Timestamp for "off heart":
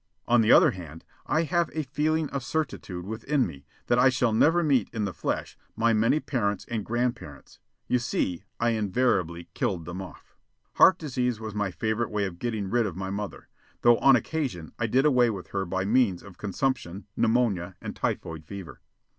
10.01-10.97